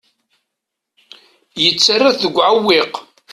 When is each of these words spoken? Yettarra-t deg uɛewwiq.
Yettarra-t 1.63 2.19
deg 2.23 2.35
uɛewwiq. 2.37 2.93